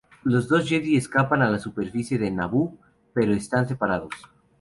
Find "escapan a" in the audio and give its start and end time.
0.97-1.49